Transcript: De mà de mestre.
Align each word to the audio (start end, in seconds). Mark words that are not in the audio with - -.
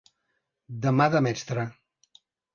De 0.85 0.93
mà 1.01 1.07
de 1.17 1.21
mestre. 1.27 1.67